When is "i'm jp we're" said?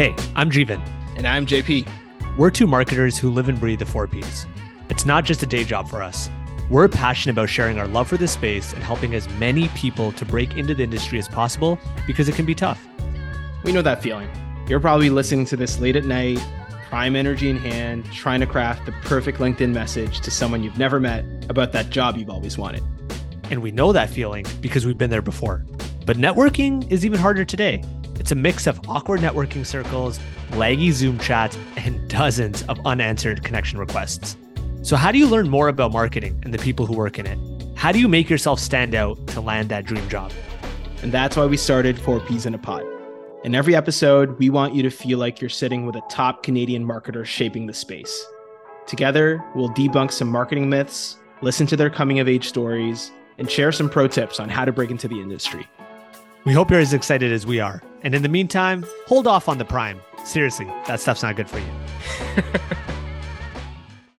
1.26-2.50